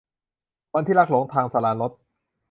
[0.73, 1.91] วันที่รักหลงทาง- สราญรส